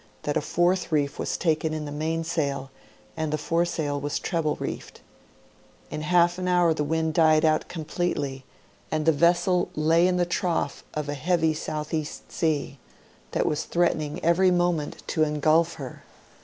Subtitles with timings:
[0.23, 2.71] that a fourth reef was taken in the mainsail
[3.15, 3.31] and.
[3.31, 5.01] the f oresr il was treble reefed.
[5.91, 8.43] In half an hour the wind died out completely,
[8.91, 10.09] and the vessel lay 56 National Geograjjhic Magazine.
[10.09, 12.03] in the trough of a heavy S.E.
[12.29, 12.79] sea,
[13.29, 16.01] that was threatening every moment to engulf her.